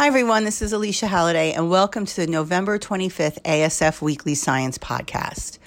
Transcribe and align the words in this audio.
Hi, 0.00 0.06
everyone. 0.06 0.44
This 0.44 0.62
is 0.62 0.72
Alycia 0.72 1.08
Halladay, 1.08 1.54
and 1.54 1.68
welcome 1.68 2.06
to 2.06 2.16
the 2.16 2.26
November 2.26 2.78
25th 2.78 3.38
ASF 3.42 4.00
Weekly 4.00 4.34
Science 4.34 4.78
Podcast. 4.78 5.58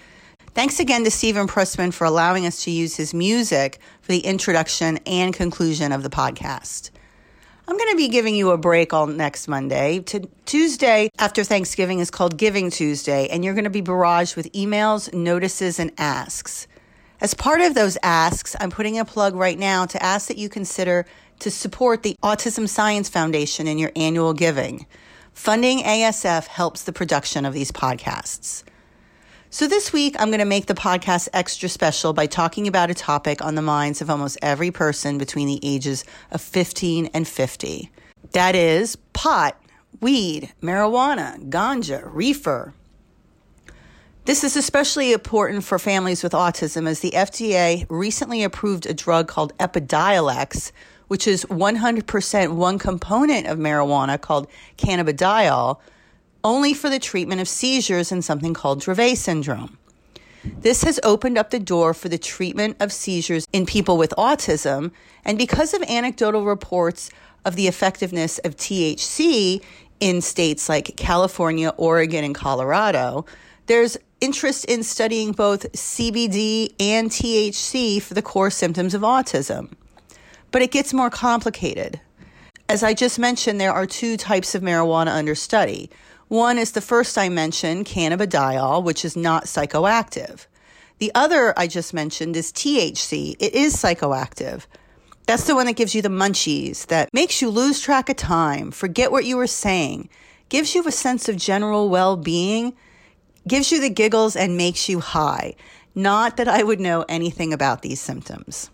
Thanks 0.56 0.80
again 0.80 1.04
to 1.04 1.12
Stephen 1.12 1.46
Pressman 1.46 1.94
for 1.94 2.06
allowing 2.06 2.48
us 2.48 2.64
to 2.64 2.72
use 2.72 2.96
his 2.96 3.14
music 3.14 3.78
for 4.02 4.12
the 4.12 4.22
introduction 4.22 4.98
and 5.06 5.36
conclusion 5.36 5.92
of 5.92 6.02
the 6.02 6.10
podcast. 6.10 6.90
I'm 7.68 7.78
going 7.78 7.92
to 7.92 7.96
be 7.96 8.08
giving 8.08 8.34
you 8.34 8.50
a 8.50 8.58
break 8.58 8.92
all 8.92 9.06
next 9.06 9.48
Monday. 9.48 10.00
To 10.00 10.28
Tuesday 10.46 11.12
after 11.20 11.44
Thanksgiving 11.44 12.00
is 12.00 12.10
called 12.10 12.36
Giving 12.36 12.72
Tuesday, 12.72 13.28
and 13.28 13.46
you're 13.46 13.54
going 13.54 13.66
to 13.66 13.70
be 13.70 13.84
barraged 13.84 14.36
with 14.36 14.52
emails, 14.54 15.14
notices, 15.14 15.80
and 15.80 15.92
asks. 16.00 16.66
As 17.22 17.36
part 17.36 17.62
of 17.62 17.76
those 17.76 18.00
asks, 18.02 18.56
I'm 18.60 18.72
putting 18.72 18.98
a 18.98 19.06
plug 19.06 19.36
right 19.36 19.60
now 19.60 19.86
to 19.86 20.04
ask 20.04 20.28
that 20.28 20.40
you 20.40 20.50
consider 20.50 21.06
to 21.40 21.52
support 21.52 22.04
the 22.04 22.18
Autism 22.24 22.68
Science 22.68 23.10
Foundation 23.10 23.68
in 23.68 23.78
your 23.78 23.92
annual 23.96 24.34
giving. 24.34 24.86
Funding 25.34 25.80
ASF 25.80 26.48
helps 26.48 26.84
the 26.84 26.94
production 26.94 27.46
of 27.46 27.54
these 27.54 27.72
podcasts. 27.72 28.64
So, 29.50 29.68
this 29.68 29.94
week, 29.94 30.16
I'm 30.18 30.30
going 30.30 30.40
to 30.40 30.46
make 30.46 30.66
the 30.66 30.74
podcast 30.74 31.30
extra 31.32 31.70
special 31.70 32.12
by 32.14 32.26
talking 32.26 32.68
about 32.68 32.90
a 32.90 32.96
topic 32.96 33.40
on 33.44 33.56
the 33.56 33.62
minds 33.62 34.02
of 34.02 34.10
almost 34.10 34.40
every 34.42 34.72
person 34.72 35.18
between 35.18 35.48
the 35.48 35.60
ages 35.62 36.06
of 36.32 36.42
15 36.42 37.12
and 37.14 37.28
50. 37.28 37.92
That 38.32 38.56
is 38.56 38.96
pot, 39.14 39.62
weed, 40.02 40.52
marijuana, 40.62 41.50
ganja, 41.50 42.10
reefer. 42.12 42.74
This 44.26 44.44
is 44.44 44.56
especially 44.56 45.12
important 45.12 45.66
for 45.66 45.78
families 45.78 46.24
with 46.24 46.32
autism 46.32 46.88
as 46.88 47.02
the 47.02 47.12
FDA 47.12 47.86
recently 47.90 48.42
approved 48.42 48.86
a 48.86 48.94
drug 48.94 49.28
called 49.28 49.56
Epidiolex, 49.58 50.72
which 51.08 51.28
is 51.28 51.46
100% 51.46 52.56
one 52.56 52.80
component 52.80 53.48
of 53.48 53.58
marijuana 53.58 54.20
called 54.20 54.48
cannabidiol, 54.78 55.80
only 56.44 56.74
for 56.74 56.90
the 56.90 57.00
treatment 57.00 57.42
of 57.42 57.48
seizures 57.48 58.12
and 58.12 58.24
something 58.24 58.54
called 58.54 58.82
Dravet 58.82 59.18
syndrome. 59.18 59.78
This 60.44 60.84
has 60.84 61.00
opened 61.04 61.38
up 61.38 61.52
the 61.52 61.60
door 61.60 61.94
for 61.94 62.10
the 62.10 62.18
treatment 62.18 62.76
of 62.82 62.92
seizures 62.92 63.48
in 63.54 63.66
people 63.66 63.98
with 63.98 64.14
autism, 64.18 64.92
and 65.24 65.38
because 65.38 65.74
of 65.74 65.82
anecdotal 65.84 66.44
reports 66.44 67.10
of 67.46 67.56
the 67.56 67.68
effectiveness 67.68 68.40
of 68.40 68.58
THC 68.58 69.64
in 70.00 70.22
states 70.22 70.68
like 70.68 70.98
California, 70.98 71.70
Oregon, 71.78 72.26
and 72.26 72.36
Colorado, 72.36 73.26
there's 73.68 73.98
interest 74.20 74.66
in 74.66 74.84
studying 74.84 75.32
both 75.32 75.72
CBD 75.72 76.74
and 76.80 77.10
THC 77.10 78.02
for 78.02 78.14
the 78.14 78.22
core 78.22 78.50
symptoms 78.50 78.94
of 78.94 79.02
autism. 79.02 79.72
But 80.54 80.62
it 80.62 80.72
gets 80.72 80.94
more 80.94 81.10
complicated. 81.10 82.00
As 82.70 82.84
I 82.84 82.94
just 82.94 83.18
mentioned, 83.18 83.60
there 83.60 83.74
are 83.74 83.88
two 83.88 84.16
types 84.18 84.54
of 84.54 84.62
marijuana 84.62 85.10
under 85.10 85.34
study. 85.34 85.90
One 86.28 86.60
is 86.60 86.72
the 86.72 86.80
first 86.80 87.18
I 87.18 87.28
mentioned, 87.28 87.88
cannabidiol, 87.88 88.84
which 88.84 89.04
is 89.04 89.18
not 89.18 89.46
psychoactive. 89.46 90.46
The 91.00 91.12
other 91.16 91.58
I 91.58 91.66
just 91.66 91.92
mentioned 91.92 92.36
is 92.36 92.52
THC. 92.52 93.36
It 93.40 93.56
is 93.56 93.76
psychoactive. 93.76 94.68
That's 95.26 95.48
the 95.48 95.56
one 95.56 95.66
that 95.66 95.76
gives 95.76 95.96
you 95.96 96.04
the 96.04 96.10
munchies, 96.10 96.86
that 96.86 97.12
makes 97.12 97.42
you 97.42 97.50
lose 97.50 97.80
track 97.80 98.08
of 98.10 98.18
time, 98.18 98.70
forget 98.70 99.12
what 99.12 99.26
you 99.26 99.38
were 99.38 99.48
saying, 99.48 100.08
gives 100.50 100.76
you 100.76 100.88
a 100.88 100.92
sense 100.92 101.28
of 101.28 101.36
general 101.36 101.90
well 101.90 102.16
being, 102.16 102.74
gives 103.48 103.72
you 103.72 103.82
the 103.82 103.90
giggles, 103.90 104.36
and 104.36 104.56
makes 104.56 104.88
you 104.88 105.00
high. 105.00 105.56
Not 105.96 106.38
that 106.38 106.48
I 106.48 106.62
would 106.62 106.80
know 106.80 107.06
anything 107.10 107.54
about 107.54 107.82
these 107.82 108.00
symptoms. 108.00 108.70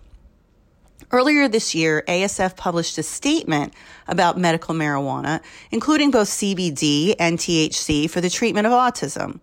Earlier 1.12 1.48
this 1.48 1.74
year, 1.74 2.04
ASF 2.08 2.56
published 2.56 3.00
a 3.00 3.04
statement 3.04 3.74
about 4.08 4.38
medical 4.38 4.76
marijuana, 4.76 5.42
including 5.72 6.12
both 6.12 6.28
CBD 6.28 7.16
and 7.18 7.40
THC 7.40 8.08
for 8.08 8.22
the 8.22 8.30
treatment 8.30 8.68
of 8.68 8.74
autism. 8.74 9.40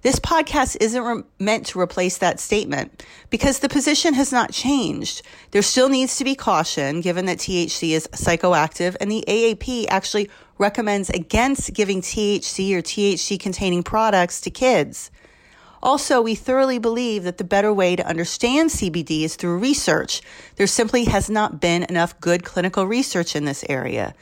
This 0.00 0.18
podcast 0.18 0.78
isn't 0.80 1.02
re- 1.02 1.22
meant 1.38 1.66
to 1.66 1.78
replace 1.78 2.16
that 2.18 2.40
statement 2.40 3.04
because 3.28 3.58
the 3.58 3.68
position 3.68 4.14
has 4.14 4.32
not 4.32 4.52
changed. 4.52 5.20
There 5.50 5.60
still 5.60 5.90
needs 5.90 6.16
to 6.16 6.24
be 6.24 6.34
caution 6.34 7.02
given 7.02 7.26
that 7.26 7.38
THC 7.38 7.90
is 7.90 8.08
psychoactive 8.08 8.96
and 8.98 9.10
the 9.10 9.22
AAP 9.28 9.86
actually 9.90 10.30
recommends 10.56 11.10
against 11.10 11.74
giving 11.74 12.00
THC 12.00 12.74
or 12.74 12.80
THC 12.80 13.38
containing 13.38 13.82
products 13.82 14.40
to 14.40 14.50
kids. 14.50 15.10
Also, 15.82 16.22
we 16.22 16.36
thoroughly 16.36 16.78
believe 16.78 17.24
that 17.24 17.38
the 17.38 17.44
better 17.44 17.72
way 17.72 17.96
to 17.96 18.06
understand 18.06 18.70
CBD 18.70 19.22
is 19.22 19.34
through 19.34 19.58
research. 19.58 20.22
There 20.56 20.66
simply 20.68 21.04
has 21.06 21.28
not 21.28 21.60
been 21.60 21.82
enough 21.84 22.20
good 22.20 22.44
clinical 22.44 22.86
research 22.86 23.34
in 23.34 23.46
this 23.46 23.64
area. 23.68 24.14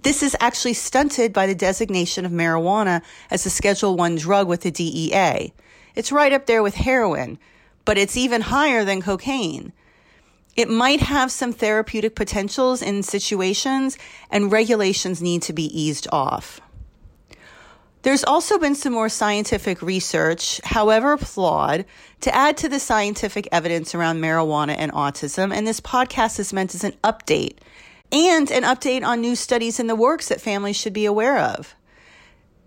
This 0.00 0.22
is 0.22 0.36
actually 0.40 0.72
stunted 0.72 1.32
by 1.32 1.46
the 1.46 1.54
designation 1.54 2.24
of 2.24 2.32
marijuana 2.32 3.02
as 3.30 3.44
a 3.44 3.50
Schedule 3.50 3.96
1 3.96 4.16
drug 4.16 4.48
with 4.48 4.62
the 4.62 4.70
DEA. 4.70 5.52
It's 5.94 6.10
right 6.10 6.32
up 6.32 6.46
there 6.46 6.62
with 6.62 6.74
heroin, 6.74 7.38
but 7.84 7.98
it's 7.98 8.16
even 8.16 8.40
higher 8.40 8.84
than 8.84 9.02
cocaine. 9.02 9.72
It 10.56 10.70
might 10.70 11.00
have 11.00 11.30
some 11.30 11.52
therapeutic 11.52 12.14
potentials 12.14 12.80
in 12.80 13.02
situations, 13.02 13.98
and 14.30 14.50
regulations 14.50 15.20
need 15.20 15.42
to 15.42 15.52
be 15.52 15.66
eased 15.78 16.08
off. 16.10 16.60
There's 18.04 18.22
also 18.22 18.58
been 18.58 18.74
some 18.74 18.92
more 18.92 19.08
scientific 19.08 19.80
research, 19.80 20.60
however 20.62 21.16
flawed, 21.16 21.86
to 22.20 22.34
add 22.34 22.58
to 22.58 22.68
the 22.68 22.78
scientific 22.78 23.48
evidence 23.50 23.94
around 23.94 24.20
marijuana 24.20 24.74
and 24.78 24.92
autism, 24.92 25.54
and 25.54 25.66
this 25.66 25.80
podcast 25.80 26.38
is 26.38 26.52
meant 26.52 26.74
as 26.74 26.84
an 26.84 26.92
update 27.02 27.56
and 28.12 28.50
an 28.50 28.62
update 28.62 29.06
on 29.06 29.22
new 29.22 29.34
studies 29.34 29.80
in 29.80 29.86
the 29.86 29.94
works 29.94 30.28
that 30.28 30.42
families 30.42 30.76
should 30.76 30.92
be 30.92 31.06
aware 31.06 31.38
of. 31.38 31.74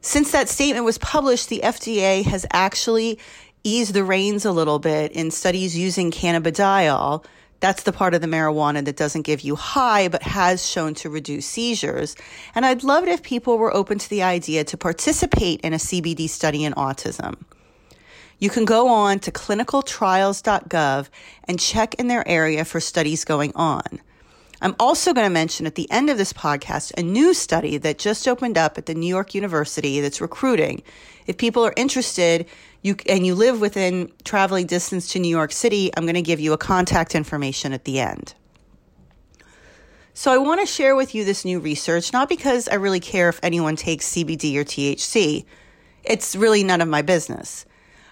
Since 0.01 0.31
that 0.31 0.49
statement 0.49 0.85
was 0.85 0.97
published, 0.97 1.49
the 1.49 1.61
FDA 1.63 2.23
has 2.23 2.47
actually 2.51 3.19
eased 3.63 3.93
the 3.93 4.03
reins 4.03 4.43
a 4.43 4.51
little 4.51 4.79
bit 4.79 5.11
in 5.11 5.29
studies 5.29 5.77
using 5.77 6.09
cannabidiol 6.09 7.23
that's 7.59 7.83
the 7.83 7.91
part 7.91 8.13
of 8.13 8.21
the 8.21 8.27
marijuana 8.27 8.85
that 8.85 8.97
doesn't 8.97 9.23
give 9.23 9.41
you 9.41 9.55
high, 9.55 10.07
but 10.07 10.23
has 10.23 10.67
shown 10.67 10.93
to 10.95 11.09
reduce 11.09 11.45
seizures. 11.45 12.15
And 12.53 12.65
I'd 12.65 12.83
love 12.83 13.03
it 13.03 13.09
if 13.09 13.23
people 13.23 13.57
were 13.57 13.73
open 13.73 13.97
to 13.97 14.09
the 14.09 14.23
idea 14.23 14.63
to 14.65 14.77
participate 14.77 15.61
in 15.61 15.73
a 15.73 15.77
CBD 15.77 16.29
study 16.29 16.63
in 16.63 16.73
autism. 16.73 17.35
You 18.39 18.51
can 18.51 18.65
go 18.65 18.87
on 18.87 19.19
to 19.19 19.31
clinicaltrials.gov 19.31 21.09
and 21.45 21.59
check 21.59 21.95
in 21.95 22.07
their 22.07 22.27
area 22.27 22.65
for 22.65 22.79
studies 22.79 23.25
going 23.25 23.51
on. 23.55 23.99
I'm 24.61 24.75
also 24.79 25.13
going 25.13 25.25
to 25.25 25.33
mention 25.33 25.67
at 25.67 25.75
the 25.75 25.89
end 25.91 26.09
of 26.09 26.17
this 26.17 26.33
podcast 26.33 26.91
a 26.97 27.03
new 27.03 27.33
study 27.33 27.77
that 27.77 27.99
just 27.99 28.27
opened 28.27 28.57
up 28.57 28.77
at 28.77 28.87
the 28.87 28.95
New 28.95 29.07
York 29.07 29.35
University 29.35 30.01
that's 30.01 30.19
recruiting. 30.19 30.81
If 31.27 31.37
people 31.37 31.63
are 31.63 31.73
interested, 31.77 32.47
you 32.81 32.95
and 33.07 33.25
you 33.25 33.35
live 33.35 33.61
within 33.61 34.11
traveling 34.23 34.65
distance 34.65 35.11
to 35.11 35.19
New 35.19 35.29
York 35.29 35.51
City, 35.51 35.91
I'm 35.95 36.05
going 36.05 36.15
to 36.15 36.21
give 36.21 36.39
you 36.39 36.53
a 36.53 36.57
contact 36.57 37.13
information 37.13 37.71
at 37.71 37.85
the 37.85 37.99
end. 37.99 38.33
So 40.15 40.31
I 40.31 40.39
want 40.39 40.59
to 40.61 40.65
share 40.65 40.95
with 40.95 41.13
you 41.13 41.23
this 41.23 41.45
new 41.45 41.59
research, 41.59 42.11
not 42.11 42.27
because 42.27 42.67
I 42.67 42.73
really 42.75 42.99
care 42.99 43.29
if 43.29 43.39
anyone 43.43 43.75
takes 43.75 44.09
CBD 44.09 44.55
or 44.55 44.63
THC. 44.63 45.45
It's 46.03 46.35
really 46.35 46.63
none 46.63 46.81
of 46.81 46.87
my 46.87 47.03
business. 47.03 47.66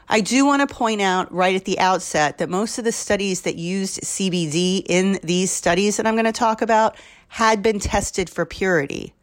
I 0.08 0.22
do 0.22 0.46
want 0.46 0.68
to 0.68 0.74
point 0.74 1.02
out 1.02 1.34
right 1.34 1.56
at 1.56 1.66
the 1.66 1.80
outset 1.80 2.38
that 2.38 2.50
most 2.50 2.78
of 2.78 2.86
the 2.86 2.92
studies 2.92 3.42
that 3.42 3.56
used 3.56 4.02
CBD 4.02 4.84
in 4.88 5.20
these 5.24 5.50
studies 5.50 5.98
that 5.98 6.06
I'm 6.06 6.14
going 6.14 6.26
to 6.26 6.32
talk 6.32 6.62
about 6.62 6.96
had 7.28 7.64
been 7.64 7.80
tested 7.80 8.30
for 8.30 8.46
purity. 8.46 9.14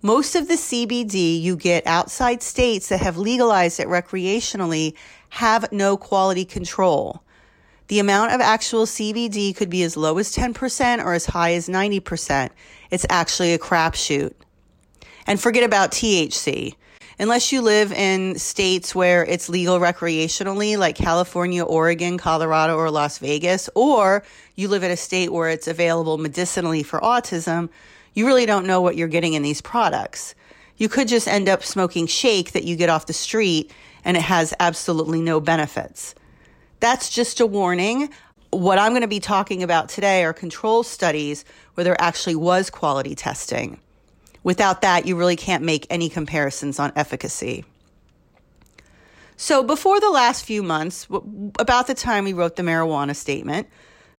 Most 0.00 0.34
of 0.34 0.48
the 0.48 0.54
CBD 0.54 1.40
you 1.40 1.56
get 1.56 1.86
outside 1.86 2.42
states 2.42 2.88
that 2.88 3.00
have 3.00 3.18
legalized 3.18 3.80
it 3.80 3.86
recreationally 3.86 4.94
have 5.30 5.70
no 5.72 5.96
quality 5.96 6.46
control. 6.46 7.22
The 7.88 7.98
amount 7.98 8.32
of 8.32 8.40
actual 8.40 8.86
CBD 8.86 9.54
could 9.54 9.68
be 9.68 9.82
as 9.82 9.94
low 9.94 10.16
as 10.16 10.34
10% 10.34 11.04
or 11.04 11.12
as 11.12 11.26
high 11.26 11.52
as 11.52 11.68
90%. 11.68 12.48
It's 12.90 13.06
actually 13.10 13.52
a 13.52 13.58
crapshoot. 13.58 14.32
And 15.26 15.38
forget 15.38 15.64
about 15.64 15.90
THC 15.90 16.76
unless 17.18 17.52
you 17.52 17.62
live 17.62 17.92
in 17.92 18.38
states 18.38 18.94
where 18.94 19.24
it's 19.24 19.48
legal 19.48 19.78
recreationally, 19.78 20.76
like 20.76 20.96
California, 20.96 21.64
Oregon, 21.64 22.18
Colorado, 22.18 22.76
or 22.76 22.90
Las 22.90 23.18
Vegas, 23.18 23.68
or 23.74 24.22
you 24.56 24.68
live 24.68 24.82
in 24.82 24.90
a 24.90 24.96
state 24.96 25.32
where 25.32 25.48
it's 25.48 25.68
available 25.68 26.18
medicinally 26.18 26.82
for 26.82 27.00
autism, 27.00 27.68
you 28.14 28.26
really 28.26 28.46
don't 28.46 28.66
know 28.66 28.80
what 28.80 28.96
you're 28.96 29.08
getting 29.08 29.34
in 29.34 29.42
these 29.42 29.60
products. 29.60 30.34
You 30.76 30.88
could 30.88 31.08
just 31.08 31.28
end 31.28 31.48
up 31.48 31.62
smoking 31.62 32.06
shake 32.06 32.52
that 32.52 32.64
you 32.64 32.76
get 32.76 32.88
off 32.88 33.06
the 33.06 33.12
street 33.12 33.72
and 34.04 34.16
it 34.16 34.22
has 34.22 34.52
absolutely 34.58 35.20
no 35.20 35.40
benefits. 35.40 36.14
That's 36.80 37.08
just 37.10 37.40
a 37.40 37.46
warning. 37.46 38.10
What 38.50 38.78
I'm 38.78 38.92
going 38.92 39.02
to 39.02 39.08
be 39.08 39.20
talking 39.20 39.62
about 39.62 39.88
today 39.88 40.24
are 40.24 40.32
control 40.32 40.82
studies 40.82 41.44
where 41.74 41.84
there 41.84 42.00
actually 42.00 42.36
was 42.36 42.70
quality 42.70 43.14
testing. 43.14 43.80
Without 44.44 44.82
that, 44.82 45.06
you 45.06 45.16
really 45.16 45.36
can't 45.36 45.64
make 45.64 45.86
any 45.90 46.08
comparisons 46.08 46.78
on 46.78 46.92
efficacy. 46.94 47.64
So, 49.36 49.64
before 49.64 49.98
the 49.98 50.10
last 50.10 50.44
few 50.44 50.62
months, 50.62 51.08
about 51.58 51.88
the 51.88 51.94
time 51.94 52.24
we 52.24 52.32
wrote 52.32 52.54
the 52.54 52.62
marijuana 52.62 53.16
statement, 53.16 53.66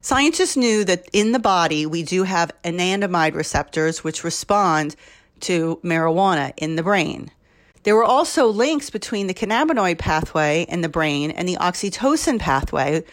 scientists 0.02 0.58
knew 0.58 0.84
that 0.84 1.08
in 1.14 1.32
the 1.32 1.40
body 1.40 1.86
we 1.86 2.04
do 2.04 2.24
have 2.24 2.52
anandamide 2.64 3.34
receptors 3.34 4.04
which 4.04 4.26
respond 4.26 4.98
to 5.42 5.80
marijuana 5.84 6.54
in 6.58 6.76
the 6.76 6.84
brain. 6.84 7.32
There 7.84 7.96
were 7.96 8.04
also 8.04 8.48
links 8.48 8.90
between 8.90 9.28
the 9.28 9.34
cannabinoid 9.34 10.00
pathway 10.00 10.66
in 10.68 10.82
the 10.82 10.90
brain 10.90 11.32
and 11.32 11.48
the 11.48 11.58
oxytocin 11.58 12.40
pathway, 12.40 13.04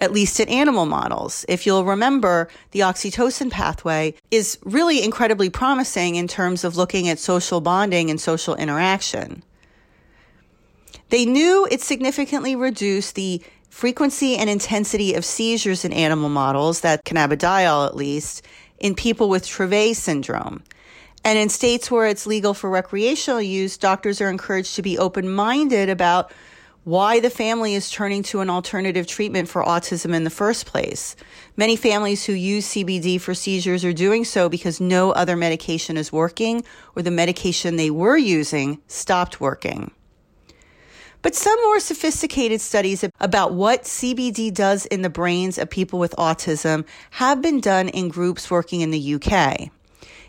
at 0.00 0.12
least 0.12 0.40
in 0.40 0.48
animal 0.48 0.86
models. 0.86 1.44
If 1.48 1.66
you'll 1.66 1.84
remember, 1.84 2.48
the 2.70 2.80
oxytocin 2.80 3.50
pathway 3.50 4.14
is 4.30 4.58
really 4.64 5.02
incredibly 5.04 5.50
promising 5.50 6.14
in 6.14 6.26
terms 6.26 6.64
of 6.64 6.76
looking 6.76 7.08
at 7.08 7.18
social 7.18 7.60
bonding 7.60 8.10
and 8.10 8.20
social 8.20 8.54
interaction. 8.56 9.42
They 11.10 11.26
knew 11.26 11.66
it 11.70 11.82
significantly 11.82 12.56
reduced 12.56 13.14
the 13.14 13.42
frequency 13.68 14.36
and 14.36 14.48
intensity 14.48 15.14
of 15.14 15.24
seizures 15.24 15.84
in 15.84 15.92
animal 15.92 16.28
models, 16.28 16.80
that 16.80 17.04
cannabidiol 17.04 17.86
at 17.86 17.96
least, 17.96 18.44
in 18.78 18.94
people 18.94 19.28
with 19.28 19.46
Dravet 19.46 19.94
syndrome. 19.94 20.62
And 21.24 21.38
in 21.38 21.48
states 21.50 21.90
where 21.90 22.06
it's 22.06 22.26
legal 22.26 22.54
for 22.54 22.70
recreational 22.70 23.42
use, 23.42 23.76
doctors 23.76 24.20
are 24.20 24.30
encouraged 24.30 24.74
to 24.76 24.82
be 24.82 24.98
open 24.98 25.28
minded 25.28 25.88
about 25.90 26.32
why 26.84 27.20
the 27.20 27.30
family 27.30 27.74
is 27.74 27.90
turning 27.90 28.22
to 28.22 28.40
an 28.40 28.48
alternative 28.48 29.06
treatment 29.06 29.48
for 29.48 29.62
autism 29.62 30.14
in 30.14 30.24
the 30.24 30.30
first 30.30 30.66
place. 30.66 31.14
Many 31.56 31.76
families 31.76 32.24
who 32.24 32.32
use 32.32 32.68
CBD 32.68 33.20
for 33.20 33.34
seizures 33.34 33.84
are 33.84 33.92
doing 33.92 34.24
so 34.24 34.48
because 34.48 34.80
no 34.80 35.10
other 35.12 35.36
medication 35.36 35.96
is 35.96 36.12
working 36.12 36.64
or 36.96 37.02
the 37.02 37.10
medication 37.10 37.76
they 37.76 37.90
were 37.90 38.16
using 38.16 38.80
stopped 38.86 39.40
working. 39.40 39.90
But 41.22 41.34
some 41.34 41.60
more 41.64 41.80
sophisticated 41.80 42.62
studies 42.62 43.04
about 43.20 43.52
what 43.52 43.82
CBD 43.82 44.52
does 44.52 44.86
in 44.86 45.02
the 45.02 45.10
brains 45.10 45.58
of 45.58 45.68
people 45.68 45.98
with 45.98 46.16
autism 46.16 46.86
have 47.10 47.42
been 47.42 47.60
done 47.60 47.90
in 47.90 48.08
groups 48.08 48.50
working 48.50 48.80
in 48.80 48.90
the 48.90 49.14
UK. 49.14 49.68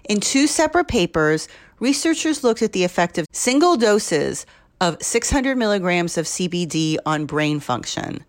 In 0.10 0.20
two 0.20 0.48
separate 0.48 0.90
papers, 0.90 1.48
researchers 1.80 2.44
looked 2.44 2.62
at 2.62 2.74
the 2.74 2.84
effect 2.84 3.18
of 3.18 3.26
single 3.32 3.78
doses 3.78 4.46
of 4.82 4.98
600 5.00 5.58
milligrams 5.58 6.18
of 6.18 6.26
CBD 6.26 6.98
on 7.06 7.26
brain 7.26 7.60
function. 7.60 8.26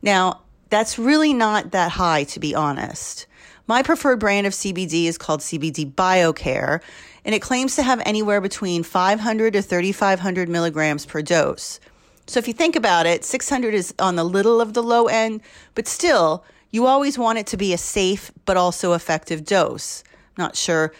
Now, 0.00 0.40
that's 0.70 0.98
really 0.98 1.34
not 1.34 1.72
that 1.72 1.92
high, 1.92 2.24
to 2.24 2.40
be 2.40 2.54
honest. 2.54 3.26
My 3.66 3.82
preferred 3.82 4.18
brand 4.18 4.46
of 4.46 4.54
CBD 4.54 5.04
is 5.04 5.18
called 5.18 5.40
CBD 5.40 5.92
BioCare, 5.92 6.80
and 7.24 7.34
it 7.34 7.42
claims 7.42 7.76
to 7.76 7.82
have 7.82 8.00
anywhere 8.06 8.40
between 8.40 8.82
500 8.82 9.52
to 9.52 9.62
3,500 9.62 10.48
milligrams 10.48 11.04
per 11.04 11.20
dose. 11.20 11.78
So 12.26 12.38
if 12.38 12.48
you 12.48 12.54
think 12.54 12.76
about 12.76 13.04
it, 13.06 13.22
600 13.22 13.74
is 13.74 13.92
on 13.98 14.16
the 14.16 14.24
little 14.24 14.60
of 14.60 14.72
the 14.72 14.82
low 14.82 15.06
end, 15.06 15.42
but 15.74 15.86
still, 15.86 16.44
you 16.70 16.86
always 16.86 17.18
want 17.18 17.38
it 17.38 17.46
to 17.48 17.58
be 17.58 17.74
a 17.74 17.78
safe 17.78 18.32
but 18.46 18.56
also 18.56 18.94
effective 18.94 19.44
dose. 19.44 20.02
I'm 20.36 20.44
not 20.44 20.56
sure 20.56 20.94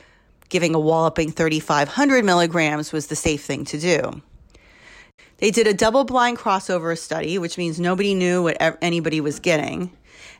giving 0.51 0.75
a 0.75 0.81
walloping 0.81 1.31
3,500 1.31 2.25
milligrams 2.25 2.93
was 2.93 3.07
the 3.07 3.17
safe 3.17 3.43
thing 3.43 3.65
to 3.65 3.79
do. 3.79 4.21
They 5.41 5.51
did 5.51 5.67
a 5.67 5.75
double 5.75 6.05
blind 6.05 6.37
crossover 6.37 6.97
study, 6.99 7.39
which 7.39 7.57
means 7.57 7.81
nobody 7.81 8.15
knew 8.15 8.43
what 8.43 8.59
anybody 8.83 9.21
was 9.21 9.41
getting. 9.41 9.91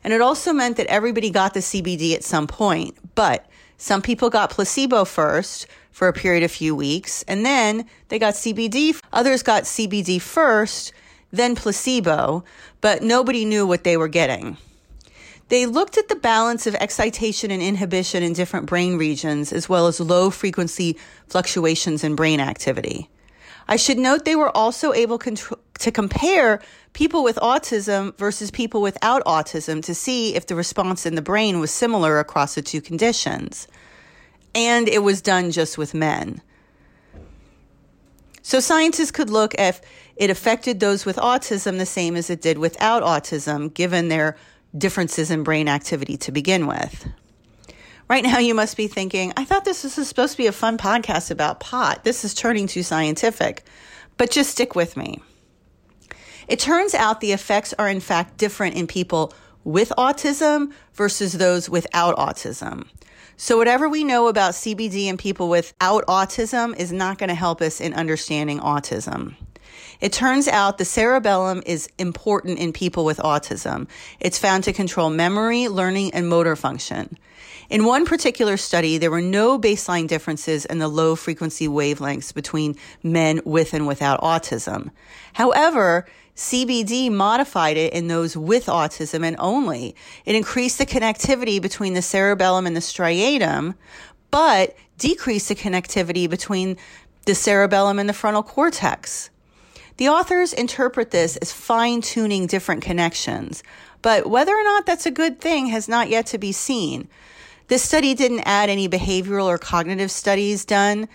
And 0.03 0.13
it 0.13 0.21
also 0.21 0.53
meant 0.53 0.77
that 0.77 0.87
everybody 0.87 1.31
got 1.31 1.53
the 1.53 1.59
CBD 1.59 2.13
at 2.13 2.23
some 2.23 2.47
point, 2.47 2.95
but 3.15 3.47
some 3.77 4.01
people 4.03 4.29
got 4.29 4.51
placebo 4.51 5.05
first 5.05 5.65
for 5.91 6.07
a 6.07 6.13
period 6.13 6.43
of 6.43 6.51
few 6.51 6.75
weeks, 6.75 7.23
and 7.27 7.43
then 7.43 7.85
they 8.09 8.19
got 8.19 8.35
CBD. 8.35 8.99
Others 9.11 9.43
got 9.43 9.63
CBD 9.63 10.21
first, 10.21 10.93
then 11.31 11.55
placebo, 11.55 12.43
but 12.79 13.01
nobody 13.01 13.43
knew 13.43 13.65
what 13.65 13.83
they 13.83 13.97
were 13.97 14.07
getting. 14.07 14.57
They 15.49 15.65
looked 15.65 15.97
at 15.97 16.07
the 16.09 16.15
balance 16.15 16.67
of 16.67 16.75
excitation 16.75 17.51
and 17.51 17.61
inhibition 17.61 18.21
in 18.23 18.33
different 18.33 18.67
brain 18.67 18.97
regions, 18.97 19.51
as 19.51 19.67
well 19.67 19.87
as 19.87 19.99
low 19.99 20.29
frequency 20.29 20.97
fluctuations 21.27 22.03
in 22.03 22.15
brain 22.15 22.39
activity. 22.39 23.09
I 23.71 23.77
should 23.77 23.97
note 23.97 24.25
they 24.25 24.35
were 24.35 24.55
also 24.55 24.91
able 24.91 25.17
to 25.17 25.91
compare 25.93 26.61
people 26.91 27.23
with 27.23 27.37
autism 27.37 28.13
versus 28.17 28.51
people 28.51 28.81
without 28.81 29.23
autism 29.23 29.81
to 29.85 29.95
see 29.95 30.35
if 30.35 30.45
the 30.45 30.55
response 30.55 31.05
in 31.05 31.15
the 31.15 31.21
brain 31.21 31.61
was 31.61 31.71
similar 31.71 32.19
across 32.19 32.55
the 32.55 32.61
two 32.61 32.81
conditions. 32.81 33.69
And 34.53 34.89
it 34.89 35.03
was 35.03 35.21
done 35.21 35.51
just 35.51 35.77
with 35.77 35.93
men. 35.93 36.41
So 38.41 38.59
scientists 38.59 39.11
could 39.11 39.29
look 39.29 39.55
if 39.57 39.79
it 40.17 40.29
affected 40.29 40.81
those 40.81 41.05
with 41.05 41.15
autism 41.15 41.77
the 41.77 41.85
same 41.85 42.17
as 42.17 42.29
it 42.29 42.41
did 42.41 42.57
without 42.57 43.03
autism, 43.03 43.73
given 43.73 44.09
their 44.09 44.35
differences 44.77 45.31
in 45.31 45.43
brain 45.43 45.69
activity 45.69 46.17
to 46.17 46.33
begin 46.33 46.67
with. 46.67 47.07
Right 48.11 48.25
now, 48.25 48.39
you 48.39 48.53
must 48.53 48.75
be 48.75 48.87
thinking, 48.87 49.31
I 49.37 49.45
thought 49.45 49.63
this 49.63 49.85
was 49.85 50.05
supposed 50.05 50.33
to 50.33 50.37
be 50.37 50.47
a 50.47 50.51
fun 50.51 50.77
podcast 50.77 51.31
about 51.31 51.61
pot. 51.61 52.03
This 52.03 52.25
is 52.25 52.33
turning 52.33 52.67
too 52.67 52.83
scientific. 52.83 53.63
But 54.17 54.31
just 54.31 54.49
stick 54.49 54.75
with 54.75 54.97
me. 54.97 55.21
It 56.49 56.59
turns 56.59 56.93
out 56.93 57.21
the 57.21 57.31
effects 57.31 57.73
are, 57.79 57.87
in 57.87 58.01
fact, 58.01 58.35
different 58.35 58.75
in 58.75 58.85
people 58.85 59.33
with 59.63 59.93
autism 59.97 60.73
versus 60.93 61.31
those 61.31 61.69
without 61.69 62.17
autism. 62.17 62.85
So, 63.37 63.57
whatever 63.57 63.87
we 63.87 64.03
know 64.03 64.27
about 64.27 64.55
CBD 64.55 65.05
in 65.05 65.15
people 65.15 65.47
without 65.47 66.05
autism 66.07 66.77
is 66.77 66.91
not 66.91 67.17
going 67.17 67.29
to 67.29 67.33
help 67.33 67.61
us 67.61 67.79
in 67.79 67.93
understanding 67.93 68.59
autism. 68.59 69.35
It 69.99 70.13
turns 70.13 70.47
out 70.47 70.77
the 70.77 70.85
cerebellum 70.85 71.63
is 71.65 71.89
important 71.97 72.59
in 72.59 72.73
people 72.73 73.05
with 73.05 73.17
autism. 73.17 73.87
It's 74.19 74.37
found 74.37 74.63
to 74.65 74.73
control 74.73 75.09
memory, 75.09 75.67
learning, 75.67 76.13
and 76.13 76.27
motor 76.27 76.55
function. 76.55 77.17
In 77.69 77.85
one 77.85 78.05
particular 78.05 78.57
study, 78.57 78.97
there 78.97 79.09
were 79.09 79.21
no 79.21 79.57
baseline 79.57 80.07
differences 80.07 80.65
in 80.65 80.79
the 80.79 80.89
low 80.89 81.15
frequency 81.15 81.67
wavelengths 81.67 82.33
between 82.33 82.75
men 83.01 83.41
with 83.45 83.73
and 83.73 83.87
without 83.87 84.19
autism. 84.21 84.91
However, 85.33 86.05
CBD 86.35 87.09
modified 87.09 87.77
it 87.77 87.93
in 87.93 88.07
those 88.07 88.35
with 88.35 88.65
autism 88.65 89.25
and 89.25 89.35
only. 89.39 89.95
It 90.25 90.35
increased 90.35 90.77
the 90.77 90.85
connectivity 90.85 91.61
between 91.61 91.93
the 91.93 92.01
cerebellum 92.01 92.67
and 92.67 92.75
the 92.75 92.81
striatum, 92.81 93.75
but 94.31 94.75
decreased 94.97 95.49
the 95.49 95.55
connectivity 95.55 96.29
between 96.29 96.77
the 97.25 97.35
cerebellum 97.35 97.99
and 97.99 98.07
the 98.07 98.13
frontal 98.13 98.43
cortex. 98.43 99.29
The 99.97 100.09
authors 100.09 100.53
interpret 100.53 101.11
this 101.11 101.37
as 101.37 101.51
fine 101.51 102.01
tuning 102.01 102.47
different 102.47 102.81
connections, 102.81 103.63
but 104.01 104.27
whether 104.29 104.53
or 104.53 104.63
not 104.63 104.85
that's 104.85 105.05
a 105.05 105.11
good 105.11 105.39
thing 105.39 105.67
has 105.67 105.87
not 105.87 106.09
yet 106.09 106.25
to 106.27 106.37
be 106.37 106.51
seen. 106.51 107.07
This 107.67 107.83
study 107.83 108.13
didn't 108.13 108.41
add 108.41 108.69
any 108.69 108.89
behavioral 108.89 109.45
or 109.45 109.57
cognitive 109.57 110.11
studies 110.11 110.65
done. 110.65 111.07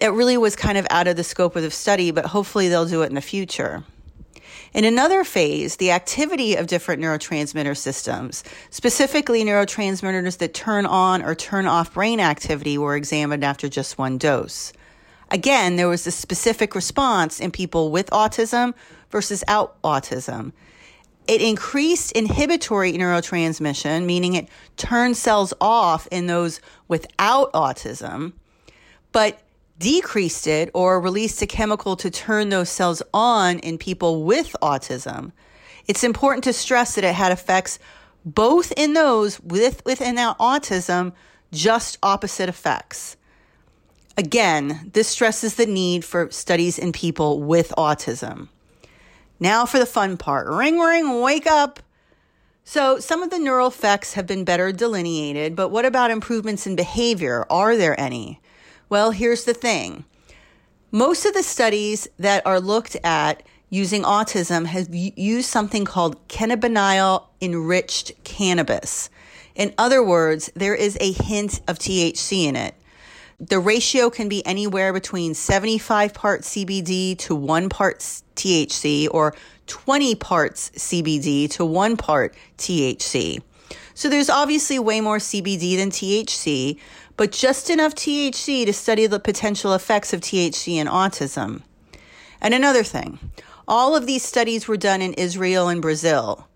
It 0.00 0.12
really 0.12 0.36
was 0.36 0.56
kind 0.56 0.78
of 0.78 0.86
out 0.90 1.08
of 1.08 1.16
the 1.16 1.24
scope 1.24 1.56
of 1.56 1.62
the 1.62 1.70
study, 1.70 2.10
but 2.10 2.26
hopefully 2.26 2.68
they'll 2.68 2.86
do 2.86 3.02
it 3.02 3.08
in 3.08 3.14
the 3.14 3.20
future. 3.20 3.84
In 4.72 4.84
another 4.84 5.24
phase, 5.24 5.76
the 5.76 5.90
activity 5.90 6.54
of 6.54 6.66
different 6.66 7.02
neurotransmitter 7.02 7.76
systems, 7.76 8.44
specifically 8.70 9.42
neurotransmitters 9.42 10.38
that 10.38 10.54
turn 10.54 10.84
on 10.84 11.22
or 11.22 11.34
turn 11.34 11.66
off 11.66 11.94
brain 11.94 12.20
activity, 12.20 12.76
were 12.76 12.94
examined 12.94 13.42
after 13.42 13.68
just 13.68 13.96
one 13.96 14.18
dose. 14.18 14.72
Again, 15.30 15.76
there 15.76 15.88
was 15.88 16.06
a 16.06 16.10
specific 16.10 16.74
response 16.74 17.40
in 17.40 17.50
people 17.50 17.90
with 17.90 18.10
autism 18.10 18.74
versus 19.10 19.42
out 19.48 19.80
autism. 19.82 20.52
It 21.26 21.42
increased 21.42 22.12
inhibitory 22.12 22.92
neurotransmission, 22.92 24.04
meaning 24.04 24.34
it 24.34 24.48
turned 24.76 25.16
cells 25.16 25.52
off 25.60 26.06
in 26.12 26.28
those 26.28 26.60
without 26.86 27.52
autism, 27.52 28.34
but 29.10 29.42
decreased 29.78 30.46
it 30.46 30.70
or 30.72 31.00
released 31.00 31.42
a 31.42 31.46
chemical 31.46 31.96
to 31.96 32.10
turn 32.10 32.48
those 32.48 32.70
cells 32.70 33.02
on 33.12 33.58
in 33.58 33.78
people 33.78 34.22
with 34.22 34.54
autism. 34.62 35.32
It's 35.88 36.04
important 36.04 36.44
to 36.44 36.52
stress 36.52 36.94
that 36.94 37.04
it 37.04 37.14
had 37.14 37.32
effects 37.32 37.78
both 38.24 38.72
in 38.76 38.94
those 38.94 39.40
with 39.40 39.84
within 39.84 40.16
autism, 40.16 41.12
just 41.52 41.98
opposite 42.02 42.48
effects. 42.48 43.15
Again, 44.16 44.90
this 44.94 45.08
stresses 45.08 45.56
the 45.56 45.66
need 45.66 46.04
for 46.04 46.30
studies 46.30 46.78
in 46.78 46.92
people 46.92 47.42
with 47.42 47.72
autism. 47.76 48.48
Now 49.38 49.66
for 49.66 49.78
the 49.78 49.86
fun 49.86 50.16
part. 50.16 50.48
Ring, 50.48 50.78
ring, 50.78 51.20
wake 51.20 51.46
up. 51.46 51.80
So, 52.64 52.98
some 52.98 53.22
of 53.22 53.30
the 53.30 53.38
neural 53.38 53.68
effects 53.68 54.14
have 54.14 54.26
been 54.26 54.42
better 54.42 54.72
delineated, 54.72 55.54
but 55.54 55.68
what 55.68 55.84
about 55.84 56.10
improvements 56.10 56.66
in 56.66 56.74
behavior? 56.74 57.46
Are 57.48 57.76
there 57.76 57.98
any? 58.00 58.40
Well, 58.88 59.12
here's 59.12 59.44
the 59.44 59.54
thing. 59.54 60.04
Most 60.90 61.26
of 61.26 61.34
the 61.34 61.42
studies 61.42 62.08
that 62.18 62.44
are 62.46 62.58
looked 62.58 62.96
at 63.04 63.42
using 63.68 64.02
autism 64.02 64.66
have 64.66 64.88
used 64.92 65.48
something 65.48 65.84
called 65.84 66.26
cannabidiol 66.28 67.24
enriched 67.40 68.12
cannabis. 68.24 69.10
In 69.54 69.74
other 69.76 70.02
words, 70.02 70.50
there 70.54 70.74
is 70.74 70.96
a 71.00 71.12
hint 71.12 71.60
of 71.68 71.78
THC 71.78 72.46
in 72.46 72.56
it. 72.56 72.74
The 73.38 73.58
ratio 73.58 74.08
can 74.08 74.30
be 74.30 74.44
anywhere 74.46 74.94
between 74.94 75.34
75 75.34 76.14
parts 76.14 76.54
CBD 76.54 77.18
to 77.18 77.34
1 77.34 77.68
part 77.68 77.98
THC 78.34 79.08
or 79.10 79.34
20 79.66 80.14
parts 80.14 80.70
CBD 80.70 81.50
to 81.50 81.64
1 81.64 81.98
part 81.98 82.34
THC. 82.56 83.42
So 83.92 84.08
there's 84.08 84.30
obviously 84.30 84.78
way 84.78 85.02
more 85.02 85.18
CBD 85.18 85.76
than 85.76 85.90
THC, 85.90 86.78
but 87.18 87.32
just 87.32 87.68
enough 87.68 87.94
THC 87.94 88.64
to 88.64 88.72
study 88.72 89.06
the 89.06 89.20
potential 89.20 89.74
effects 89.74 90.14
of 90.14 90.20
THC 90.22 90.76
in 90.76 90.86
autism. 90.86 91.62
And 92.40 92.54
another 92.54 92.82
thing, 92.82 93.18
all 93.68 93.94
of 93.94 94.06
these 94.06 94.24
studies 94.24 94.66
were 94.66 94.76
done 94.78 95.02
in 95.02 95.12
Israel 95.14 95.68
and 95.68 95.82
Brazil. 95.82 96.48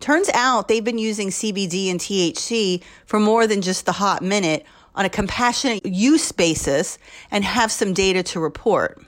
Turns 0.00 0.28
out 0.34 0.68
they've 0.68 0.84
been 0.84 0.98
using 0.98 1.28
CBD 1.28 1.90
and 1.90 1.98
THC 1.98 2.82
for 3.06 3.18
more 3.18 3.46
than 3.46 3.62
just 3.62 3.86
the 3.86 3.92
hot 3.92 4.20
minute 4.20 4.66
on 4.96 5.04
a 5.04 5.10
compassionate 5.10 5.84
use 5.86 6.32
basis 6.32 6.98
and 7.30 7.44
have 7.44 7.70
some 7.70 7.92
data 7.92 8.22
to 8.22 8.40
report. 8.40 9.00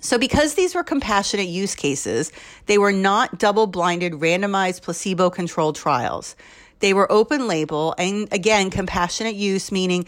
So, 0.00 0.18
because 0.18 0.54
these 0.54 0.74
were 0.74 0.84
compassionate 0.84 1.48
use 1.48 1.74
cases, 1.74 2.30
they 2.66 2.78
were 2.78 2.92
not 2.92 3.38
double 3.38 3.66
blinded, 3.66 4.12
randomized, 4.12 4.82
placebo 4.82 5.30
controlled 5.30 5.76
trials. 5.76 6.36
They 6.80 6.92
were 6.94 7.10
open 7.10 7.48
label 7.48 7.94
and 7.98 8.32
again, 8.32 8.70
compassionate 8.70 9.34
use, 9.34 9.72
meaning 9.72 10.06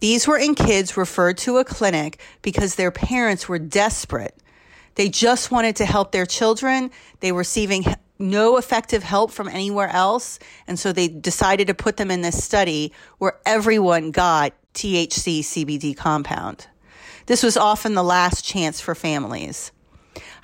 these 0.00 0.28
were 0.28 0.38
in 0.38 0.54
kids 0.54 0.96
referred 0.96 1.38
to 1.38 1.58
a 1.58 1.64
clinic 1.64 2.20
because 2.42 2.74
their 2.74 2.90
parents 2.90 3.48
were 3.48 3.58
desperate. 3.58 4.36
They 4.94 5.08
just 5.08 5.50
wanted 5.50 5.76
to 5.76 5.86
help 5.86 6.12
their 6.12 6.26
children. 6.26 6.90
They 7.20 7.32
were 7.32 7.38
receiving 7.38 7.84
no 8.18 8.56
effective 8.56 9.02
help 9.02 9.30
from 9.30 9.48
anywhere 9.48 9.88
else. 9.88 10.38
And 10.66 10.78
so 10.78 10.92
they 10.92 11.08
decided 11.08 11.66
to 11.66 11.74
put 11.74 11.96
them 11.96 12.10
in 12.10 12.22
this 12.22 12.42
study 12.42 12.92
where 13.18 13.38
everyone 13.44 14.10
got 14.10 14.52
THC 14.74 15.40
CBD 15.40 15.96
compound. 15.96 16.66
This 17.26 17.42
was 17.42 17.56
often 17.56 17.94
the 17.94 18.02
last 18.02 18.44
chance 18.44 18.80
for 18.80 18.94
families. 18.94 19.72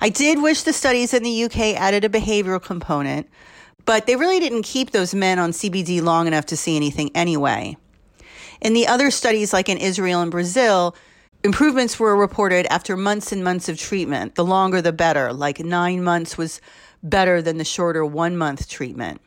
I 0.01 0.09
did 0.09 0.41
wish 0.41 0.63
the 0.63 0.73
studies 0.73 1.13
in 1.13 1.23
the 1.23 1.43
UK 1.43 1.75
added 1.75 2.05
a 2.05 2.09
behavioral 2.09 2.61
component, 2.61 3.29
but 3.85 4.07
they 4.07 4.15
really 4.15 4.39
didn't 4.39 4.63
keep 4.63 4.91
those 4.91 5.13
men 5.13 5.39
on 5.39 5.51
CBD 5.51 6.01
long 6.01 6.27
enough 6.27 6.45
to 6.47 6.57
see 6.57 6.75
anything 6.75 7.11
anyway. 7.15 7.77
In 8.61 8.73
the 8.73 8.87
other 8.87 9.11
studies, 9.11 9.53
like 9.53 9.69
in 9.69 9.77
Israel 9.77 10.21
and 10.21 10.31
Brazil, 10.31 10.95
improvements 11.43 11.99
were 11.99 12.15
reported 12.15 12.65
after 12.67 12.97
months 12.97 13.31
and 13.31 13.43
months 13.43 13.69
of 13.69 13.77
treatment. 13.77 14.35
The 14.35 14.45
longer, 14.45 14.81
the 14.81 14.91
better. 14.93 15.31
Like 15.33 15.59
nine 15.59 16.03
months 16.03 16.37
was 16.37 16.61
better 17.03 17.41
than 17.41 17.57
the 17.57 17.65
shorter 17.65 18.05
one 18.05 18.35
month 18.37 18.67
treatment. 18.67 19.21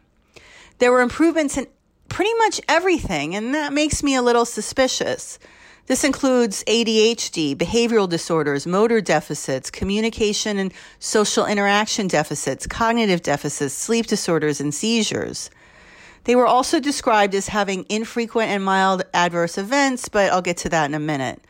There 0.78 0.92
were 0.92 1.00
improvements 1.00 1.56
in 1.56 1.66
pretty 2.08 2.34
much 2.34 2.60
everything, 2.68 3.34
and 3.34 3.54
that 3.54 3.72
makes 3.72 4.02
me 4.02 4.14
a 4.14 4.22
little 4.22 4.44
suspicious. 4.44 5.38
This 5.86 6.04
includes 6.04 6.62
ADHD, 6.64 7.56
behavioral 7.56 8.08
disorders, 8.08 8.66
motor 8.66 9.00
deficits, 9.00 9.70
communication 9.70 10.58
and 10.58 10.72
social 11.00 11.44
interaction 11.44 12.06
deficits, 12.06 12.66
cognitive 12.66 13.22
deficits, 13.22 13.74
sleep 13.74 14.06
disorders, 14.06 14.60
and 14.60 14.72
seizures. 14.72 15.50
They 16.24 16.36
were 16.36 16.46
also 16.46 16.78
described 16.78 17.34
as 17.34 17.48
having 17.48 17.84
infrequent 17.88 18.50
and 18.50 18.64
mild 18.64 19.02
adverse 19.12 19.58
events, 19.58 20.08
but 20.08 20.32
I'll 20.32 20.42
get 20.42 20.56
to 20.58 20.68
that 20.68 20.84
in 20.84 20.94
a 20.94 21.00
minute. 21.00 21.42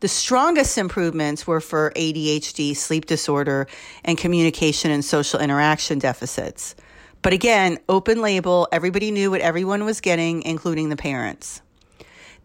The 0.00 0.08
strongest 0.08 0.78
improvements 0.78 1.46
were 1.46 1.60
for 1.60 1.92
ADHD, 1.94 2.74
sleep 2.74 3.04
disorder, 3.04 3.66
and 4.02 4.16
communication 4.16 4.90
and 4.90 5.04
social 5.04 5.40
interaction 5.40 5.98
deficits. 5.98 6.74
But 7.20 7.34
again, 7.34 7.78
open 7.86 8.22
label, 8.22 8.66
everybody 8.72 9.10
knew 9.10 9.30
what 9.30 9.42
everyone 9.42 9.84
was 9.84 10.00
getting, 10.00 10.42
including 10.42 10.88
the 10.88 10.96
parents. 10.96 11.60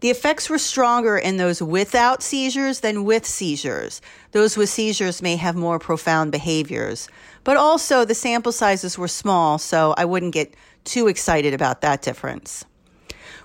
The 0.00 0.10
effects 0.10 0.50
were 0.50 0.58
stronger 0.58 1.16
in 1.16 1.38
those 1.38 1.62
without 1.62 2.22
seizures 2.22 2.80
than 2.80 3.04
with 3.04 3.24
seizures. 3.24 4.02
Those 4.32 4.58
with 4.58 4.68
seizures 4.68 5.22
may 5.22 5.36
have 5.36 5.56
more 5.56 5.78
profound 5.78 6.32
behaviors. 6.32 7.08
But 7.42 7.56
also, 7.56 8.04
the 8.04 8.14
sample 8.14 8.52
sizes 8.52 8.98
were 8.98 9.08
small, 9.08 9.56
so 9.56 9.94
I 9.96 10.04
wouldn't 10.04 10.34
get 10.34 10.54
too 10.84 11.08
excited 11.08 11.54
about 11.54 11.80
that 11.80 12.02
difference. 12.02 12.66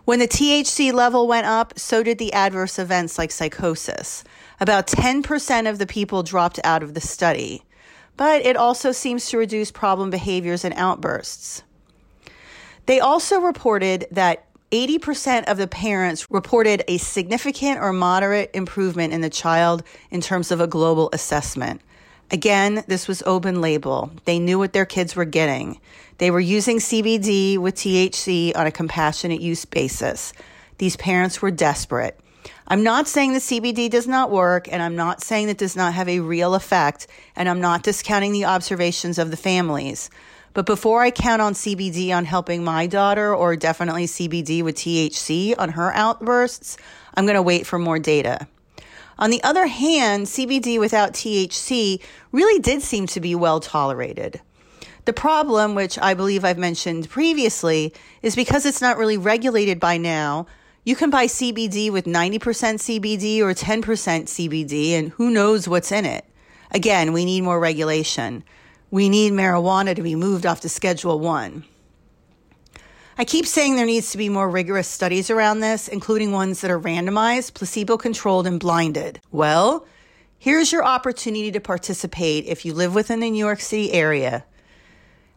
When 0.05 0.19
the 0.19 0.27
THC 0.27 0.91
level 0.91 1.27
went 1.27 1.45
up, 1.45 1.77
so 1.77 2.01
did 2.01 2.17
the 2.17 2.33
adverse 2.33 2.79
events 2.79 3.17
like 3.17 3.31
psychosis. 3.31 4.23
About 4.59 4.87
10% 4.87 5.69
of 5.69 5.77
the 5.77 5.87
people 5.87 6.23
dropped 6.23 6.59
out 6.63 6.83
of 6.83 6.93
the 6.93 7.01
study, 7.01 7.63
but 8.17 8.45
it 8.45 8.57
also 8.57 8.91
seems 8.91 9.29
to 9.29 9.37
reduce 9.37 9.71
problem 9.71 10.09
behaviors 10.09 10.65
and 10.65 10.73
outbursts. 10.75 11.63
They 12.87 12.99
also 12.99 13.39
reported 13.39 14.07
that 14.11 14.45
80% 14.71 15.45
of 15.45 15.57
the 15.57 15.67
parents 15.67 16.29
reported 16.31 16.83
a 16.87 16.97
significant 16.97 17.79
or 17.79 17.93
moderate 17.93 18.49
improvement 18.53 19.13
in 19.13 19.21
the 19.21 19.29
child 19.29 19.83
in 20.09 20.21
terms 20.21 20.49
of 20.51 20.61
a 20.61 20.67
global 20.67 21.09
assessment. 21.13 21.81
Again, 22.31 22.85
this 22.87 23.09
was 23.09 23.21
open 23.25 23.59
label. 23.59 24.09
They 24.23 24.39
knew 24.39 24.57
what 24.57 24.71
their 24.71 24.85
kids 24.85 25.17
were 25.17 25.25
getting. 25.25 25.81
They 26.17 26.31
were 26.31 26.39
using 26.39 26.77
CBD 26.77 27.57
with 27.57 27.75
THC 27.75 28.55
on 28.55 28.65
a 28.65 28.71
compassionate 28.71 29.41
use 29.41 29.65
basis. 29.65 30.31
These 30.77 30.95
parents 30.95 31.41
were 31.41 31.51
desperate. 31.51 32.17
I'm 32.69 32.83
not 32.83 33.09
saying 33.09 33.33
that 33.33 33.41
CBD 33.41 33.89
does 33.89 34.07
not 34.07 34.31
work, 34.31 34.71
and 34.71 34.81
I'm 34.81 34.95
not 34.95 35.21
saying 35.21 35.47
that 35.47 35.57
does 35.57 35.75
not 35.75 35.93
have 35.93 36.07
a 36.07 36.21
real 36.21 36.55
effect, 36.55 37.07
and 37.35 37.49
I'm 37.49 37.59
not 37.59 37.83
discounting 37.83 38.31
the 38.31 38.45
observations 38.45 39.17
of 39.17 39.29
the 39.29 39.35
families. 39.35 40.09
But 40.53 40.65
before 40.65 41.01
I 41.01 41.11
count 41.11 41.41
on 41.41 41.53
CBD 41.53 42.15
on 42.15 42.23
helping 42.23 42.63
my 42.63 42.87
daughter, 42.87 43.35
or 43.35 43.57
definitely 43.57 44.05
CBD 44.05 44.63
with 44.63 44.75
THC 44.77 45.53
on 45.57 45.69
her 45.69 45.93
outbursts, 45.93 46.77
I'm 47.13 47.25
going 47.25 47.35
to 47.35 47.41
wait 47.41 47.67
for 47.67 47.77
more 47.77 47.99
data. 47.99 48.47
On 49.21 49.29
the 49.29 49.41
other 49.43 49.67
hand, 49.67 50.25
CBD 50.25 50.77
without 50.77 51.13
THC 51.13 52.01
really 52.33 52.59
did 52.59 52.81
seem 52.81 53.07
to 53.07 53.21
be 53.21 53.33
well 53.33 53.61
tolerated. 53.61 54.41
The 55.05 55.13
problem, 55.13 55.73
which 55.73 55.97
I 55.97 56.13
believe 56.13 56.43
I've 56.43 56.57
mentioned 56.57 57.09
previously, 57.09 57.93
is 58.21 58.35
because 58.35 58.65
it's 58.65 58.81
not 58.81 58.97
really 58.97 59.17
regulated 59.17 59.79
by 59.79 59.97
now. 59.97 60.47
You 60.83 60.97
can 60.97 61.09
buy 61.09 61.27
CBD 61.27 61.89
with 61.89 62.05
90% 62.05 62.39
CBD 62.39 63.39
or 63.39 63.53
10% 63.53 63.83
CBD, 63.83 64.91
and 64.91 65.11
who 65.11 65.29
knows 65.29 65.69
what's 65.69 65.93
in 65.93 66.05
it. 66.05 66.25
Again, 66.71 67.13
we 67.13 67.23
need 67.23 67.41
more 67.41 67.59
regulation 67.59 68.43
we 68.91 69.07
need 69.07 69.31
marijuana 69.31 69.95
to 69.95 70.03
be 70.03 70.15
moved 70.15 70.45
off 70.45 70.59
to 70.61 70.69
Schedule 70.69 71.19
1. 71.19 71.63
I 73.21 73.23
keep 73.23 73.45
saying 73.45 73.75
there 73.75 73.85
needs 73.85 74.09
to 74.13 74.17
be 74.17 74.29
more 74.29 74.49
rigorous 74.49 74.87
studies 74.87 75.29
around 75.29 75.59
this, 75.59 75.87
including 75.87 76.31
ones 76.31 76.61
that 76.61 76.71
are 76.71 76.79
randomized, 76.79 77.53
placebo 77.53 77.95
controlled, 77.95 78.47
and 78.47 78.59
blinded. 78.59 79.21
Well, 79.31 79.85
here's 80.39 80.71
your 80.71 80.83
opportunity 80.83 81.51
to 81.51 81.59
participate 81.59 82.47
if 82.47 82.65
you 82.65 82.73
live 82.73 82.95
within 82.95 83.19
the 83.19 83.29
New 83.29 83.37
York 83.37 83.59
City 83.59 83.93
area. 83.93 84.43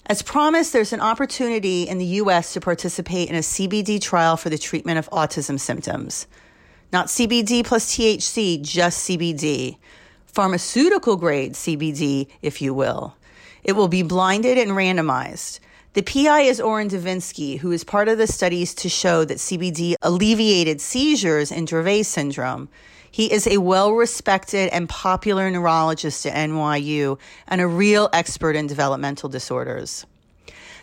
As 0.06 0.22
promised, 0.22 0.72
there's 0.72 0.94
an 0.94 1.02
opportunity 1.02 1.82
in 1.82 1.98
the 1.98 2.06
U.S. 2.22 2.54
to 2.54 2.60
participate 2.62 3.28
in 3.28 3.34
a 3.36 3.40
CBD 3.40 4.00
trial 4.00 4.38
for 4.38 4.48
the 4.48 4.56
treatment 4.56 4.98
of 4.98 5.10
autism 5.10 5.60
symptoms. 5.60 6.26
Not 6.90 7.08
CBD 7.08 7.66
plus 7.66 7.94
THC, 7.94 8.62
just 8.62 9.06
CBD. 9.06 9.76
Pharmaceutical 10.24 11.16
grade 11.16 11.52
CBD, 11.52 12.28
if 12.40 12.62
you 12.62 12.72
will. 12.72 13.14
It 13.62 13.72
will 13.72 13.88
be 13.88 14.02
blinded 14.02 14.56
and 14.56 14.70
randomized. 14.70 15.60
The 15.94 16.02
PI 16.02 16.40
is 16.40 16.60
Orrin 16.60 16.88
Devinsky, 16.88 17.60
who 17.60 17.70
is 17.70 17.84
part 17.84 18.08
of 18.08 18.18
the 18.18 18.26
studies 18.26 18.74
to 18.74 18.88
show 18.88 19.24
that 19.24 19.38
CBD 19.38 19.94
alleviated 20.02 20.80
seizures 20.80 21.52
in 21.52 21.66
Dravet 21.66 22.04
syndrome. 22.04 22.68
He 23.08 23.32
is 23.32 23.46
a 23.46 23.58
well 23.58 23.92
respected 23.92 24.70
and 24.70 24.88
popular 24.88 25.48
neurologist 25.52 26.26
at 26.26 26.34
NYU 26.34 27.16
and 27.46 27.60
a 27.60 27.68
real 27.68 28.10
expert 28.12 28.56
in 28.56 28.66
developmental 28.66 29.28
disorders. 29.28 30.04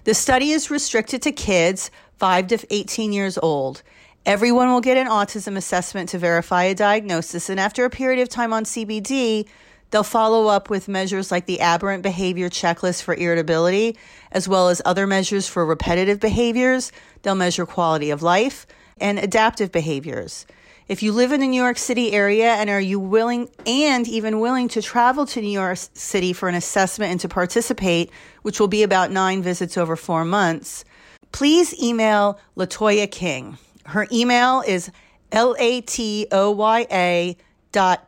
The 0.06 0.14
study 0.14 0.52
is 0.52 0.72
restricted 0.72 1.22
to 1.24 1.34
kids 1.34 1.92
5 2.20 2.48
to 2.48 2.66
18 2.70 3.12
years 3.12 3.38
old. 3.38 3.84
Everyone 4.26 4.72
will 4.72 4.80
get 4.80 4.96
an 4.96 5.08
autism 5.08 5.58
assessment 5.58 6.08
to 6.10 6.20
verify 6.20 6.64
a 6.64 6.74
diagnosis, 6.74 7.50
and 7.50 7.60
after 7.60 7.84
a 7.84 7.90
period 7.90 8.22
of 8.22 8.30
time 8.30 8.54
on 8.54 8.64
CBD, 8.64 9.46
They'll 9.92 10.04
follow 10.04 10.48
up 10.48 10.70
with 10.70 10.88
measures 10.88 11.32
like 11.32 11.46
the 11.46 11.60
aberrant 11.60 12.02
behavior 12.02 12.50
checklist 12.50 13.04
for 13.04 13.14
irritability, 13.14 13.98
as 14.32 14.48
well 14.48 14.70
as 14.70 14.82
other 14.86 15.06
measures 15.06 15.48
for 15.48 15.66
repetitive 15.66 16.20
behaviors. 16.20 16.92
They'll 17.22 17.36
measure 17.36 17.66
quality 17.66 18.10
of 18.10 18.24
life 18.24 18.66
and 19.00 19.20
adaptive 19.20 19.72
behaviors. 19.72 20.46
If 20.88 21.04
you 21.04 21.12
live 21.12 21.32
in 21.32 21.40
the 21.40 21.48
New 21.48 21.62
York 21.62 21.78
City 21.78 22.12
area 22.12 22.54
and 22.54 22.70
are 22.70 22.82
you 22.82 23.00
willing 23.00 23.50
and 23.66 24.08
even 24.08 24.40
willing 24.40 24.68
to 24.70 24.82
travel 24.82 25.26
to 25.28 25.42
New 25.42 25.48
York 25.48 25.78
City 25.94 26.34
for 26.34 26.50
an 26.50 26.56
assessment 26.56 27.12
and 27.12 27.20
to 27.22 27.30
participate, 27.30 28.12
which 28.42 28.60
will 28.60 28.68
be 28.68 28.84
about 28.84 29.12
nine 29.12 29.42
visits 29.42 29.78
over 29.78 29.96
four 29.96 30.26
months, 30.26 30.84
please 31.32 31.78
email 31.82 32.40
Latoya 32.58 33.10
King. 33.10 33.58
Her 33.86 34.08
email 34.12 34.64
is 34.68 34.92
L 35.32 35.56
A 35.60 35.82
T 35.82 36.28
O 36.32 36.52
Y 36.52 36.88
A 36.92 37.38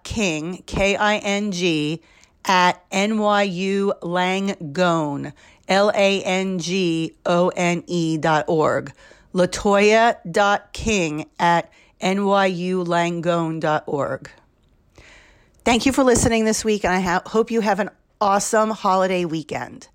king 0.04 0.64
k 0.66 0.96
i 0.96 1.18
n 1.18 1.52
g 1.52 2.02
at 2.46 2.90
nyu 2.92 3.94
langone 4.02 5.34
l 5.68 5.92
a 5.96 6.22
n 6.24 6.60
g 6.60 7.16
o 7.26 7.50
n 7.56 7.84
e 7.88 8.18
dot 8.18 8.46
org 8.48 8.92
latoya 9.34 10.18
dot 10.30 10.74
king 10.74 11.26
at 11.40 11.72
nyu 12.02 12.84
langone 12.86 13.60
dot 13.60 13.84
org. 13.88 14.30
Thank 15.64 15.86
you 15.86 15.94
for 15.94 16.04
listening 16.04 16.44
this 16.44 16.66
week, 16.66 16.84
and 16.84 16.94
I 16.94 17.00
ha- 17.00 17.24
hope 17.26 17.50
you 17.50 17.62
have 17.62 17.80
an 17.80 17.90
awesome 18.20 18.72
holiday 18.72 19.24
weekend. 19.24 19.88